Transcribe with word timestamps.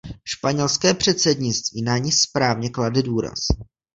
Španělské 0.27 0.93
předsednictví 0.93 1.81
na 1.81 1.97
ni 1.97 2.11
správně 2.11 2.69
klade 2.69 3.01
důraz. 3.03 3.37